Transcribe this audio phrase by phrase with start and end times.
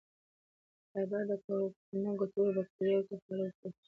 [0.91, 3.69] فایبر د کولمو ګټورو بکتریاوو ته خواړه ورکوي.